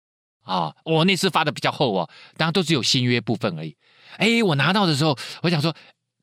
[0.44, 0.76] 啊！
[0.86, 3.76] 我那次发的比较厚哦，当然都只有新约部分而已。
[4.18, 5.76] 哎，我拿到的时候，我想说。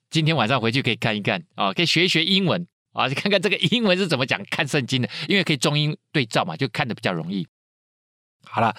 [0.08, 7.46] 今天晚上回去可以看一看啊，可以学一学英文啊，看看这个英文是怎么讲看圣经的，因为可以中英对照嘛，就看的比较容易。
[8.44, 8.74] 好了，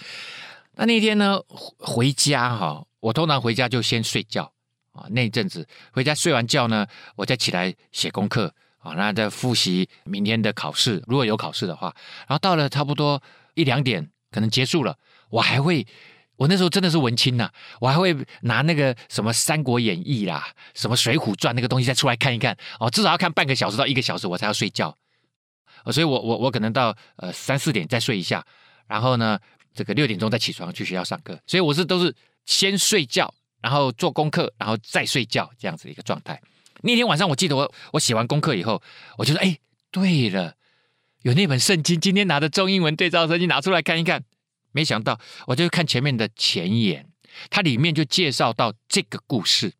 [0.76, 1.38] 那那天呢
[1.78, 4.52] 回家哈，我通常回家就先睡觉
[4.94, 8.56] 啊，那一阵子回家睡完觉呢，我再起来写功课
[8.88, 11.94] 啊，那在复习明天的考试，如果有考试的话，
[12.28, 13.22] 然后到了差不多
[13.56, 14.98] 一两点可能结束了，
[15.30, 15.86] 我还会。
[16.38, 24.96] 我那时候真的是文青呐、我还会拿那个什么《三国演义》啦，什么《水浒传》那个东西再出来看一看哦，至少要看半个小时到一个小时，我才要睡觉。
[25.92, 28.46] 所以我我我可能到呃三四点再睡一下，
[28.86, 29.40] 然后呢，
[29.74, 31.36] 这个六点钟再起床去学校上课。
[31.48, 36.40] 所以我是都是先睡觉，然后做功课，然后再睡觉这样子的一个状态。
[36.82, 38.82] 那天晚上我记得我我写完功课以后，
[39.18, 39.58] 我就说：“哎，
[39.92, 40.56] 对了，
[41.24, 44.24] 有那本圣经，今天拿着中英文对照圣经拿出来看一看。”
[44.74, 47.08] 没想到，我就看前面的前言，
[47.50, 49.74] 它里面就介绍到这个故事。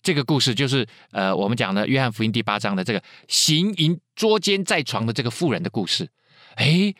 [0.00, 6.08] 这个故事就是呃，我们讲的《约翰福音》第八章的这个行淫捉奸在床的这个妇人的故事。
[6.54, 6.94] 哎，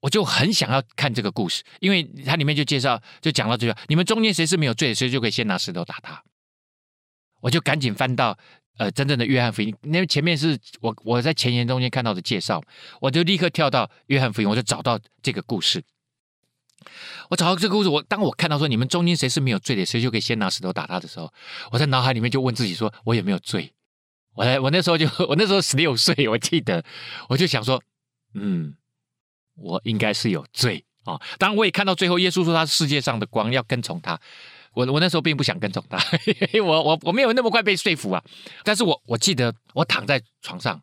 [0.00, 6.20] 我就很想要看这个故事，因为它里面就介绍，就讲到这个，你们中间谁是没有罪的，谁就可以先拿石头打他。
[7.40, 8.38] 我就赶紧翻到
[8.78, 12.62] 呃真正的《约翰福音》，因为前面是我我在前言中间看到的介绍，
[13.00, 15.82] 我就立刻跳到《约翰福音》，我就找到这个故事。
[17.28, 21.30] 我找到这个故事，我当我看到说，你们中间谁是没有罪的，谁就可以先拿石头打他的时候，
[21.70, 23.72] 我在脑海里面就问自己说，我有没有罪？
[24.34, 26.82] 我在我那时候就我那时候十六岁，我记得
[27.28, 27.82] 我就想说，
[28.34, 28.74] 嗯，
[29.56, 34.20] 我应该是有罪啊、当我也看到最后耶稣说他是世界上的光，要跟从他。
[34.72, 35.98] 我我那时候并不想跟从他，
[36.62, 38.22] 我我我没有那么快被说服啊。
[38.64, 40.80] 但是我我记得我躺在床上，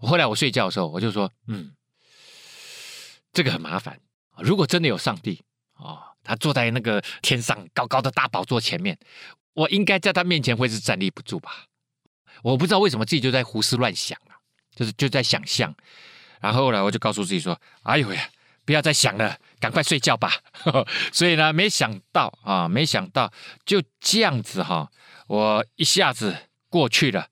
[0.00, 1.72] 我后来我睡觉的时候，我就说，嗯，
[3.32, 3.98] 这个很麻烦。
[4.38, 5.42] 如果真的有上帝
[5.74, 8.98] 哦，他坐在那个天上高高的大宝座前面，
[9.54, 11.66] 我应该在他面前会是站立不住吧？
[12.42, 14.34] 我不知道为什么自己就在胡思乱想了，
[14.74, 15.74] 就是就在想象。
[16.40, 18.28] 然后后来我就告诉自己说：“哎呦呀，
[18.64, 20.32] 不要再想了，赶快睡觉吧。
[21.14, 23.32] ”所以呢，没想到啊，没想到
[23.64, 24.90] 就这样子哈，
[25.28, 26.36] 我一下子
[26.68, 27.28] 过去了，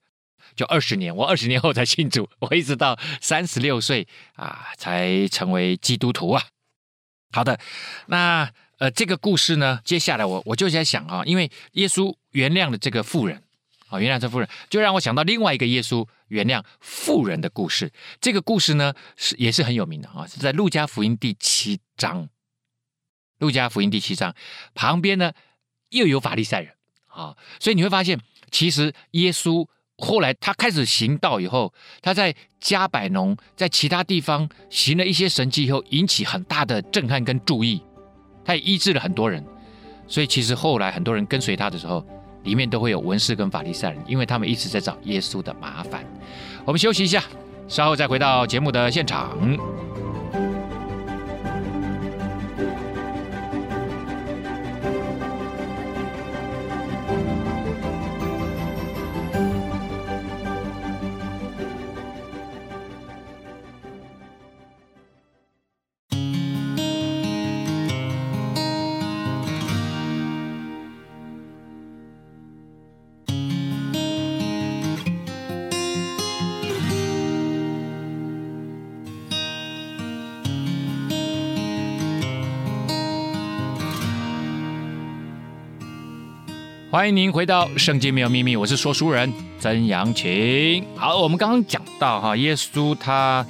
[0.55, 1.13] 就二十年。
[1.13, 6.43] 我二十年后才信主， 我一直到三十六岁啊，才成为基督徒啊。
[7.33, 7.59] 好的，
[8.07, 13.43] 那呃，这个故事呢，接下来我我就在想啊，因为耶稣原谅了这个妇人，
[13.89, 17.91] 啊，原谅这妇人，就让我想到另外一个耶稣原谅富人的故事。
[18.19, 22.27] 这个故事呢，是也是很有名的啊，是在路加福音第七章。
[23.39, 24.33] 路加福音第七章
[24.73, 25.33] 旁边呢，
[25.89, 26.73] 又有法利赛人
[27.07, 29.67] 啊，所以你会发现，其实耶稣。
[29.97, 37.79] 后来他开始行道以后，他在加百农，在其他地方行了一些神迹以后，引起很大的震撼跟注意，
[38.43, 39.45] 他也医治了很多人。
[40.07, 42.03] 所以其实后来很多人跟随他的时候，
[42.43, 46.03] 里面都会有文士跟法利赛人，因为他们一直在找耶稣的麻烦。
[46.65, 47.23] 我们休息一下，
[47.67, 49.37] 稍后再回到节目的现场。
[87.01, 90.85] 欢迎您回到《圣经没有秘密》，我是说书人曾阳晴。
[90.95, 93.43] 好，我们刚刚讲到哈，耶稣他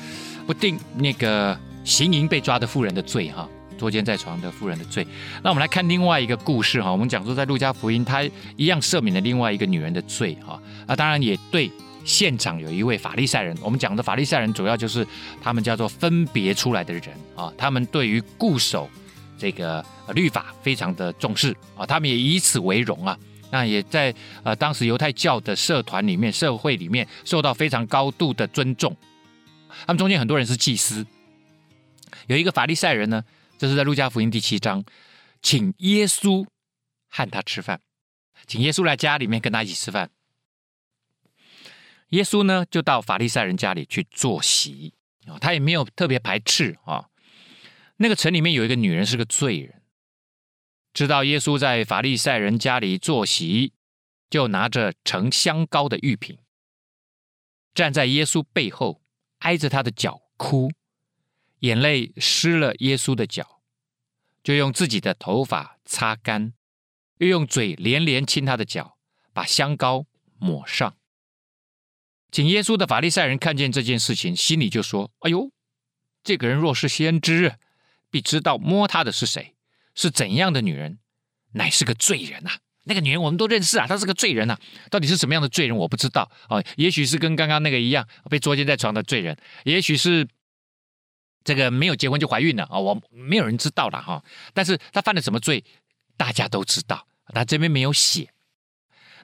[0.48, 3.46] 不定那个行淫被抓的妇人的罪哈，
[3.78, 5.06] 捉奸在床的妇人的罪。
[5.44, 8.24] 那我们来看另外一个故事哈，我们讲说在路加福音，他
[8.56, 10.58] 一样赦免了另外一个女人的罪哈。
[10.88, 11.70] 啊，当然也对
[12.06, 15.06] 现场有一位法利赛人，我们讲的法利赛人主要就是
[15.44, 17.04] 他们叫做分别出来的人
[17.36, 18.90] 啊，他们对于固守
[19.38, 19.84] 这个
[20.14, 23.20] 律法非常的重视啊，他们也以此为荣啊。
[23.52, 28.96] 那也在呃当时犹太教的社团里面、社会里面受到非常高度的尊重。
[29.86, 31.06] 他们中间很多人是祭司，
[32.28, 33.24] 有一个法利赛人呢，
[33.58, 34.84] 这是在路加福音第七章，
[35.42, 36.46] 请耶稣
[37.10, 37.82] 和他吃饭，
[38.48, 40.10] 请耶稣来家里面跟他一起吃饭。
[42.10, 44.94] 耶稣呢就到法利赛人家里去坐席，
[45.40, 47.06] 他也没有特别排斥啊。
[47.98, 49.81] 那个城里面有一个女人是个罪人。
[50.94, 53.74] 知道耶稣在法利赛人家里坐席，
[54.30, 56.38] 就拿着盛香膏的玉瓶，
[57.74, 59.02] 站在耶稣背后，
[59.40, 60.70] 挨着他的脚哭，
[61.60, 63.62] 眼泪湿了耶稣的脚，
[64.44, 66.54] 就用自己的头发擦干，
[67.20, 68.98] 又用嘴连连亲他的脚，
[69.32, 70.06] 把香膏
[70.38, 70.98] 抹上。
[72.32, 75.52] 请耶稣的法利赛人看见这件事情，心里就说：“哎呦，
[76.24, 77.58] 这个人若是先知，
[78.10, 79.56] 必知道摸他的是谁。”
[80.02, 80.98] 是怎样的女人，
[81.54, 82.50] 乃是个罪人呐、
[82.86, 84.58] 那个女人我们都认识啊，她是个罪人呐、
[84.90, 86.64] 到底是什么样的罪人，我不知道哦。
[86.76, 90.28] 也许是跟刚刚那个一样，被捉奸在床的罪人；也许是
[91.44, 95.64] 这个没有结婚就怀孕了啊、我没有人知道了哈、但是她犯了什么罪，
[96.18, 98.34] 大家都知道，他这边没有写。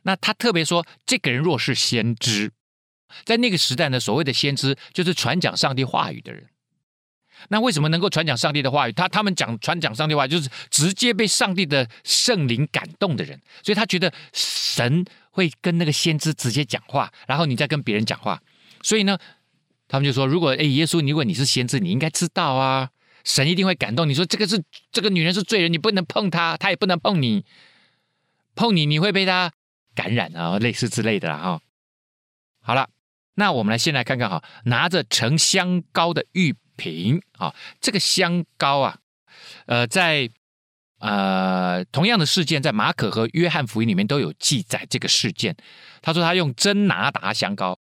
[0.04, 2.52] 那他特别说，这个人若是先知，
[3.26, 6.50] 在那个时代呢，所谓的先知就是传讲上帝话语的人。
[7.50, 8.91] 那为什么能够传讲上帝的话语？
[8.91, 18.41] 他他们讲传讲上帝话，就是直接被上帝的圣灵感动的人，所以他觉得神会跟那个先知直接讲话，然后你再跟别人讲话。
[18.82, 19.17] 所以呢，
[19.88, 22.89] 他们就说：如果哎，耶稣，如果你是先知，你应该知道啊，
[23.23, 24.13] 神一定会感动你。
[24.13, 27.43] 说这个是这个女人是罪人，你不能碰她，她也不能碰你，
[28.56, 29.52] 碰你你会被她
[29.95, 31.62] 感染啊，类似之类的啦哈。
[32.62, 32.89] 好了，
[33.36, 39.00] 那我们来先来看看哈，拿着成香膏的玉瓶啊，这个香膏啊，
[39.66, 40.30] 呃，在
[41.00, 45.58] 呃同样的事件，在马可和约翰福音里面都有记载这个事件。
[46.02, 47.78] 他说他用真拿达香膏，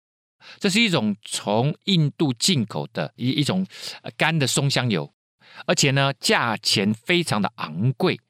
[0.58, 3.66] 这是一种从印度进口的一一种
[4.16, 5.12] 干的松香油，
[5.66, 8.20] 而且呢价钱非常的昂贵，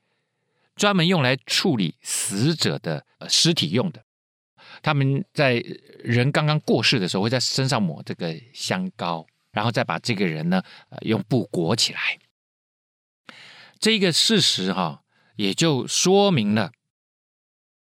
[0.77, 4.05] 专门用来处理死者的尸体用的。
[4.83, 5.63] 他们在
[6.03, 9.27] 人刚刚过世的时候，会在身上抹这个香膏。
[9.53, 12.19] 然后再把这个人呢，呃，用布裹起来。
[13.79, 15.03] 这个事实哈，
[15.37, 16.73] 也就说明了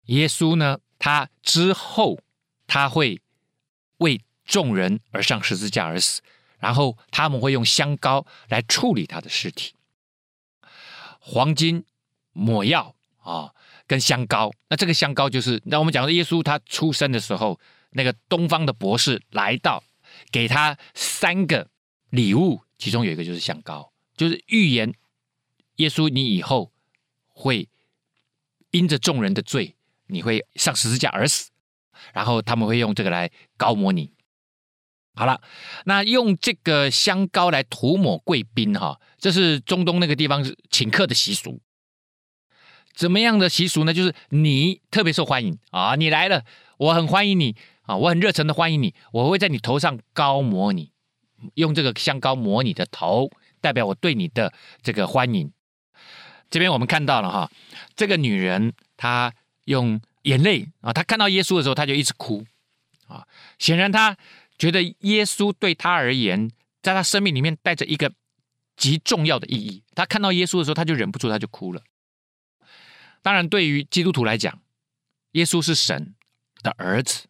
[0.07, 2.19] 耶稣呢，他之后
[2.67, 3.21] 他会
[3.97, 6.21] 为众人而上十字架而死，
[6.59, 9.73] 然后他们会用香膏来处理他的尸体。
[11.19, 11.85] 黄金
[12.33, 13.53] 抹药啊，
[13.87, 17.59] 跟香膏，那这个香膏就是，那我们讲的耶稣他出生的时候，
[17.91, 19.83] 那个东方的博士来到。
[20.31, 21.69] 给他三个
[22.09, 24.93] 礼物，其中有一个就是香膏，就是预言
[25.77, 26.71] 耶稣你以后
[27.27, 27.69] 会
[28.71, 29.75] 因着众人的罪，
[30.07, 31.51] 你会上十字架而死，
[32.13, 34.13] 然后他们会用这个来膏抹你。
[35.15, 35.41] 好了，
[35.85, 41.59] 那用这个香膏来涂抹贵宾哈，这是中东那个地方请客的习俗。
[42.93, 43.93] 怎么样的习俗呢？
[43.93, 46.45] 就是你特别受欢迎啊，你来了，
[46.77, 47.55] 我很欢迎你。
[47.87, 50.91] 啊，我很热诚的欢迎你，我会在你头上膏抹你，
[51.55, 53.31] 用这个香膏抹你的头，
[53.61, 55.51] 代表我对你的这个欢迎。
[56.49, 57.51] 这边我们看到了哈，
[57.95, 59.33] 这个女人她
[59.63, 62.45] 用眼泪啊，她看到耶稣的时候，她就一直哭
[63.07, 63.25] 啊，
[63.57, 64.17] 显然她
[64.57, 68.11] 觉得耶稣对她而言，在她生命里面带着一个
[68.75, 69.83] 极重要的意义。
[69.95, 71.81] 她看到耶稣的时候，她就忍不住，她就哭了。
[73.21, 74.61] 当然，对于基督徒来讲，
[75.31, 76.15] 耶稣是神
[76.61, 77.27] 的儿子。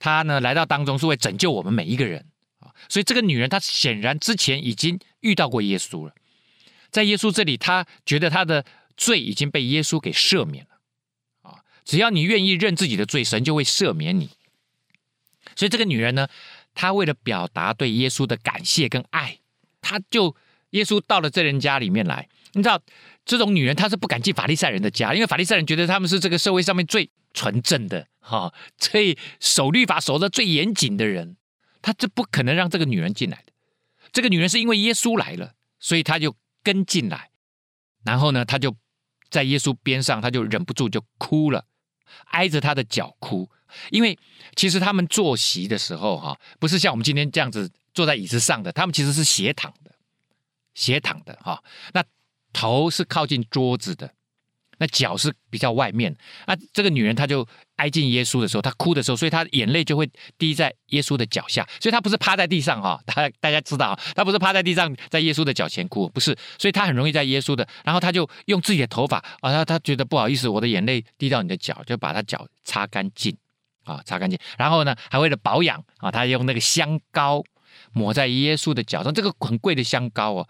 [0.00, 2.24] 他呢，来到当中是为拯救我们每一个人
[2.58, 6.14] 啊，所以这个女人她显然之前已经遇到过耶稣了，
[6.90, 8.64] 在耶稣这里，她觉得她的
[8.96, 14.30] 罪已经被耶稣给赦免了啊，只要你愿意认自己的罪，神就会赦免你。
[15.54, 16.26] 所以这个女人呢，
[16.74, 19.38] 她为了表达对耶稣的感谢跟爱，
[19.82, 20.34] 她就
[20.70, 22.80] 耶稣到了这人家里面来，你知道
[23.26, 28.06] 这种女人她是不敢进法利赛人的家，因为法利赛人觉得他们是这个社会上面最纯正的。
[28.20, 31.36] 哈，最守律法守得最严谨的人，
[31.82, 33.52] 他这不可能让这个女人进来的。
[34.12, 37.30] 这个女人是因为耶稣来了，所以他就跟进来。
[38.04, 38.76] 然后呢，他就
[39.30, 41.64] 在耶稣边上，他就忍不住就哭了。
[42.26, 43.50] 挨着他的脚哭。
[43.90, 44.18] 因为
[44.56, 49.94] 其实他们坐席的时候哈，不是像我们今天这样子坐在椅子上的，他们其实是斜躺的，
[50.74, 51.62] 斜躺的哈。
[51.94, 52.04] 那
[52.52, 54.12] 头是靠近桌子的。
[54.78, 56.16] 那脚是比较外面，
[56.46, 57.46] 那这个女人她就
[57.80, 60.06] 挨近耶稣的时候，他哭的时候，所以他眼泪就会
[60.36, 73.34] 滴在耶稣的脚下，所以他不是趴在地上哈， 大大家知道，他不是趴在地上在耶稣的脚前哭，不是，所以他很容易在耶稣的，然后他就用自己的头发啊，他他觉得不好意思，我的眼泪滴到你的脚，就把他脚擦干净
[73.84, 77.42] 啊，擦干净，然后呢，还为了保养啊，他用那个香膏
[77.94, 80.48] 抹在耶稣的脚上，这个很贵的香膏哦，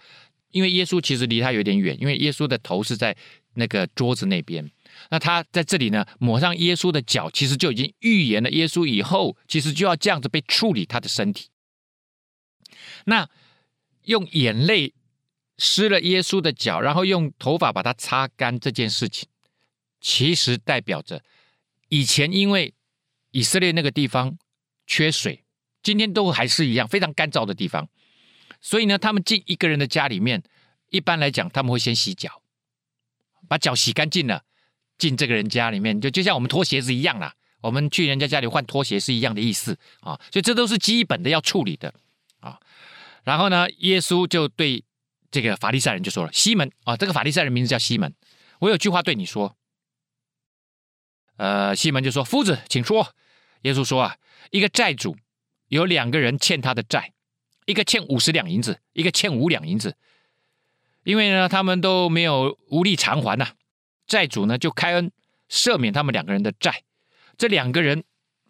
[0.51, 3.16] 因为耶稣其实离他有点远，因为耶稣的头是在。
[3.55, 4.64] 那个桌子那边，
[5.11, 11.51] 那他在这里呢，抹上耶稣的脚，其实就已经预言了耶稣以后其实就要这样子被处理他的身体。
[13.05, 13.29] 那
[14.05, 14.95] 用眼泪
[15.59, 19.29] 湿了耶稣的脚，然后用头发把它擦干这件事情，
[20.01, 21.23] 其实代表着
[21.89, 22.73] 以前因为
[23.33, 24.39] 以色列那个地方
[24.87, 25.45] 缺水，
[25.83, 27.89] 今天都还是一样非常干燥的地方，
[28.61, 30.43] 所以呢，他们进一个人的家里面，
[30.91, 32.43] 一般来讲他们会先洗脚。
[33.49, 34.45] 把脚洗干净了，
[35.01, 37.34] 进这个人家里面，就就像我们脱鞋子一样啦。
[37.62, 41.92] 我们去人家家里换拖鞋是一样的意思啊，所以这都是基本的要处理的
[42.38, 42.59] 啊。
[43.22, 44.82] 然后呢，耶稣就对
[45.30, 48.14] 这个法利赛人就说了：“西门啊，这个法利赛人名字叫西门，
[48.61, 49.57] 我有句话对你说。”
[51.36, 53.14] 呃，西门就说：“夫子，请说。”
[53.62, 54.16] 耶稣说：“啊，
[54.51, 55.16] 一个债主
[55.68, 57.12] 有两个人欠他的债，
[57.66, 59.96] 一个欠五十两银子，一个欠五两银子。”
[61.05, 63.53] 因为呢，他们都没有无力偿还呐、
[64.11, 65.11] 债主呢就开恩
[65.49, 66.83] 赦免他们两个人的债。
[67.39, 68.03] 这两个人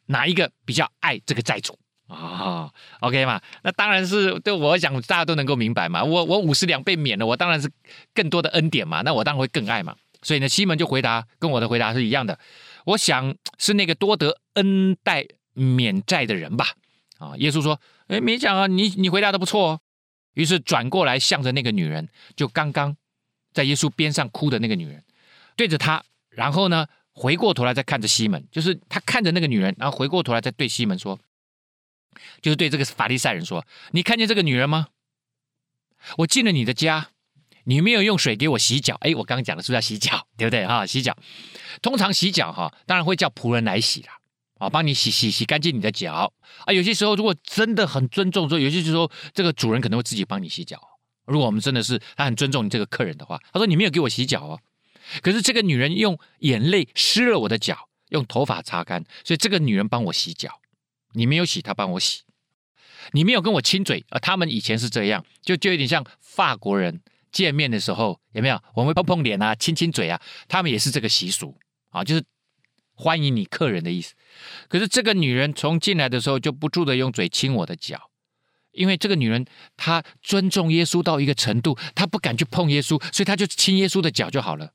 [0.06, 3.40] 哪一个比较爱这个债主啊、？OK 嘛？
[3.62, 6.02] 那当然是对我想大家都能够明白嘛。
[6.02, 7.70] 我我五十两被免了，我当然是
[8.12, 9.02] 更多的恩典嘛。
[9.02, 9.94] 那我当然会更爱嘛。
[10.22, 12.36] 所以呢，西门就回答跟我的回答是一样的。
[12.86, 16.66] 我想是那个多得恩待免债的人吧。
[17.18, 19.80] 啊，耶稣说：“哎，没讲啊，你你回答的不错哦。”
[20.34, 22.96] 于是转过来，向着那个女人，就刚刚
[23.52, 25.04] 在耶稣边上哭的那个女人，
[25.56, 31.18] 对着他，然后呢，回过头来再看着西门，就是他看着那个女人，然后回过头来再对西门说，
[32.40, 34.88] 就是对这个法利赛人说：“你看见这个女人吗？
[36.18, 37.08] 我进了你的家，
[37.64, 38.96] 你没有用水给我洗脚。
[39.00, 40.26] 哎，我刚刚讲的是不是要洗脚？
[40.36, 40.66] 对不对？
[40.66, 41.16] 哈，洗脚，
[41.82, 44.16] 通常洗脚哈，当然会叫仆人来洗啦。”
[44.60, 46.30] 啊，帮你洗洗洗干净你的脚
[46.66, 46.70] 啊！
[46.70, 50.78] 有些时候如果真的很尊重，说有些时候这个主人可能会自己帮你洗脚。
[51.24, 54.60] 如果我们真的是他很尊重你这个客人的话，他说你没有给我洗脚哦。
[55.22, 60.60] 可是这个女人用眼泪湿了我的脚，用头发擦干，所以这个女人帮我洗脚。
[61.12, 62.22] 你没有洗，她帮我洗。
[63.12, 64.18] 你没有跟我亲嘴啊？
[64.18, 67.00] 他们以前是这样，就就有点像法国人
[67.32, 68.62] 见面的时候有没有？
[68.74, 71.58] 我们会碰碰脸啊，亲亲嘴啊，他们也是这个习俗
[71.90, 72.24] 啊，就是。
[72.92, 74.12] 欢迎你客人的意思，
[74.68, 78.10] 可是这个女人从进来的时候就不住的用嘴亲我的脚，
[78.72, 79.46] 因为这个女人
[79.78, 84.74] 她尊重耶稣到一个程度，她不敢去碰耶稣，所以她就亲耶稣的脚就好了。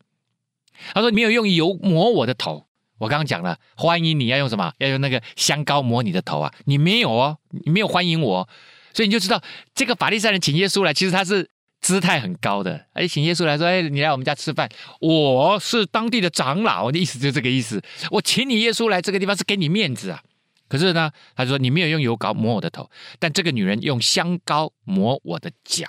[0.93, 2.65] 他说：“没有用油抹我的头。”
[2.99, 4.73] 我刚刚讲了，欢迎你要用什么？
[4.78, 6.53] 要用那个香膏抹你的头啊！
[6.65, 8.49] 你没有哦，你没有欢迎我，
[8.93, 9.41] 所以你就知道
[9.73, 11.49] 这个法利赛人请耶稣来，其实他是。
[11.82, 14.67] 姿态很高的，而且，请耶稣来说，哎，你来我们家吃饭，
[15.01, 17.80] 我是当地的长老，的意思就是这个意思。
[18.09, 20.19] 我请你耶稣来这个地方是给你面子啊。
[20.67, 25.86] 可是呢，他说你没有用油膏抹我的头，但这个女人用香膏抹我的脚。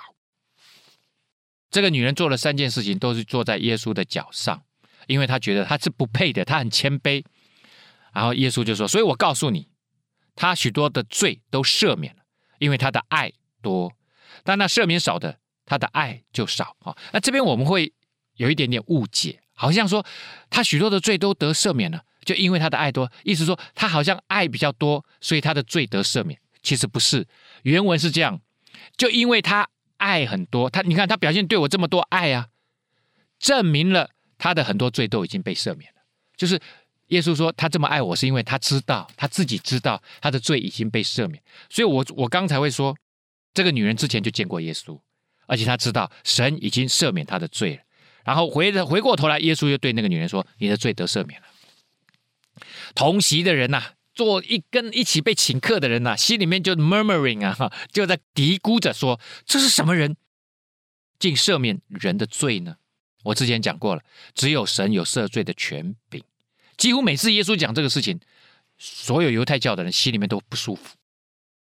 [1.71, 4.65] 这个女人做了三件事情，都是坐在耶稣的脚上，
[5.07, 7.25] 因为他觉得他是不配的，他很谦卑。
[8.13, 9.69] 然后耶稣就说：“所以我告诉你，
[10.35, 12.23] 他许多的罪都赦免了，
[12.59, 13.33] 因为他的爱
[13.63, 13.91] 多；
[14.45, 15.39] 但那赦免少的。”
[15.69, 17.93] 他的爱就少啊，那这边我们会
[18.37, 20.07] 有一点点误解，好像说
[20.49, 26.39] 他许多的罪都得赦免了，就因为他的爱多，意思说他好像爱比较多，所以他的罪得赦免。
[26.63, 27.27] 其实不是，
[27.65, 28.41] 原文是这样，
[28.97, 32.47] 就因为他爱很多，他你看他表现对我这么多爱啊，
[33.41, 36.01] 证明了他的很多罪都已经被赦免了。
[36.37, 36.61] 就是
[37.09, 42.97] 耶稣说他这么爱我，是因为他知道他自己知道他的罪已经被赦免，所以我我刚才会说
[43.55, 45.01] 这个女人之前就见过耶稣。
[45.49, 47.83] 而且他知道神已经赦免他的罪了，
[48.25, 51.47] 然后回回过头来，耶稣又对那个女人说：“你的罪得赦免了。”
[52.97, 60.17] 同席的人呐、啊，坐一跟一起被请客的人呐、心里面就 murmuring 啊，就在嘀咕着说：“这是什么人，
[61.21, 62.79] 竟赦免人的罪呢？”
[63.27, 64.03] 我之前讲过了，
[64.35, 66.23] 只有神有赦罪的权柄。
[66.77, 68.21] 几乎每次耶稣讲这个事情，
[68.79, 70.97] 所有犹太教的人心里面都不舒服。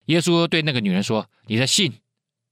[0.07, 1.95] 耶稣对那个女人说：“你的信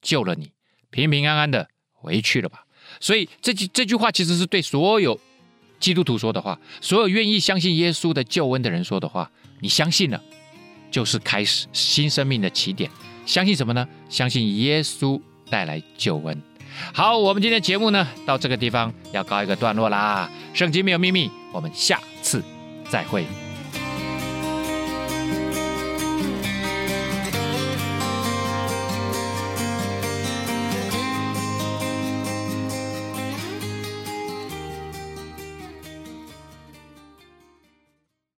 [0.01, 0.51] 救了你。”
[0.90, 2.64] 平平安安的回去了吧。
[3.01, 5.18] 所以这句这句话其实是对所有
[5.78, 9.30] 基督徒说的话，所有愿意相信耶稣的救恩的人说的话，
[9.61, 10.22] 你相信了，
[10.90, 12.90] 就是开始新生命的起点。
[13.26, 13.86] 相信什么呢？
[14.09, 15.20] 相信耶稣
[15.51, 16.40] 带来救恩。
[16.93, 20.29] 好，我们今天节目呢，到这个地方要告一个段落啦。
[20.55, 22.43] 圣经没有秘密，我们下次
[22.89, 23.45] 再会。